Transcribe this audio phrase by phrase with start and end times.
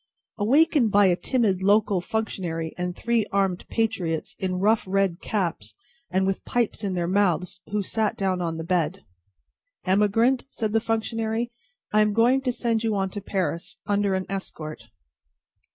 [0.39, 5.75] Awakened by a timid local functionary and three armed patriots in rough red caps
[6.09, 9.05] and with pipes in their mouths, who sat down on the bed.
[9.85, 11.51] "Emigrant," said the functionary,
[11.93, 14.85] "I am going to send you on to Paris, under an escort."